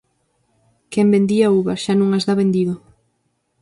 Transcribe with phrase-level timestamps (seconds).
[0.91, 2.73] Quen vendía uvas, xa non as dá vendido.